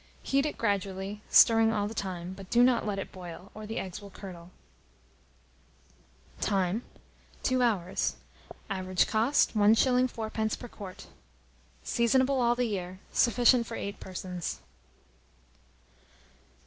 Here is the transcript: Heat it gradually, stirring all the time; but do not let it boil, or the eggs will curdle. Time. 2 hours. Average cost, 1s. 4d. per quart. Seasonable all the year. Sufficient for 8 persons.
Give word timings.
Heat 0.23 0.47
it 0.47 0.57
gradually, 0.57 1.21
stirring 1.29 1.71
all 1.71 1.87
the 1.87 1.93
time; 1.93 2.33
but 2.33 2.49
do 2.49 2.63
not 2.63 2.87
let 2.87 2.97
it 2.97 3.11
boil, 3.11 3.51
or 3.53 3.67
the 3.67 3.77
eggs 3.77 4.01
will 4.01 4.09
curdle. 4.09 4.49
Time. 6.39 6.81
2 7.43 7.61
hours. 7.61 8.15
Average 8.67 9.05
cost, 9.05 9.55
1s. 9.55 10.09
4d. 10.09 10.57
per 10.57 10.67
quart. 10.67 11.05
Seasonable 11.83 12.41
all 12.41 12.55
the 12.55 12.65
year. 12.65 12.99
Sufficient 13.11 13.67
for 13.67 13.75
8 13.75 13.99
persons. 13.99 14.59